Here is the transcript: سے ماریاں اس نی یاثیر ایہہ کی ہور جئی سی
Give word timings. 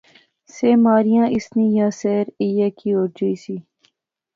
سے 0.53 0.69
ماریاں 0.83 1.25
اس 1.35 1.45
نی 1.55 1.65
یاثیر 1.77 2.25
ایہہ 2.41 2.69
کی 2.77 2.89
ہور 2.95 3.07
جئی 3.17 3.35
سی 3.43 3.57